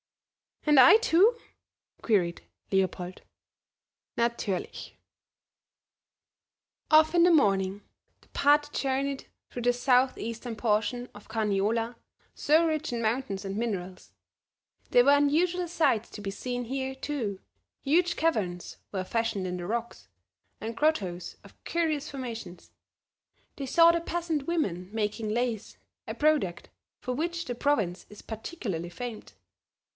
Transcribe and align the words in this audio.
"And 0.65 0.79
I, 0.79 0.97
too?" 0.97 1.37
queried 2.01 2.41
Leopold. 2.71 3.21
"Naturlich." 4.17 4.93
Off 6.89 7.13
in 7.13 7.23
the 7.23 7.31
morning, 7.31 7.81
the 8.21 8.27
party 8.29 8.69
journeyed 8.71 9.25
through 9.49 9.63
the 9.63 9.73
southeastern 9.73 10.55
portion 10.55 11.07
of 11.13 11.27
Carniola, 11.27 11.97
so 12.33 12.65
rich 12.65 12.91
in 12.93 13.01
mountains 13.01 13.43
and 13.45 13.57
minerals. 13.57 14.11
There 14.89 15.03
were 15.05 15.11
unusual 15.17 15.67
sights 15.67 16.09
to 16.11 16.21
be 16.21 16.31
seen 16.31 16.65
here, 16.65 16.95
too; 16.95 17.39
huge 17.83 18.15
caverns 18.15 18.77
were 18.91 19.03
fashioned 19.03 19.45
in 19.45 19.57
the 19.57 19.67
rocks, 19.67 20.07
and 20.59 20.77
grottoes 20.77 21.37
of 21.43 21.63
curious 21.63 22.09
formations. 22.09 22.71
They 23.55 23.65
saw 23.67 23.91
the 23.91 24.01
peasant 24.01 24.47
women 24.47 24.89
making 24.93 25.29
lace, 25.29 25.77
a 26.07 26.15
product 26.15 26.69
for 26.99 27.13
which 27.13 27.45
the 27.45 27.55
province 27.55 28.07
is 28.09 28.23
particularly 28.23 28.89
famed. 28.89 29.33